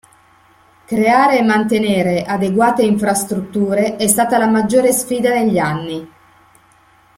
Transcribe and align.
Creare 0.85 1.37
e 1.37 1.43
mantenere 1.43 2.23
adeguate 2.23 2.81
infrastrutture 2.81 3.97
è 3.97 4.07
stata 4.07 4.39
la 4.39 4.47
maggiore 4.47 4.91
sfida 4.93 5.29
negli 5.29 5.59
anni. 5.59 6.11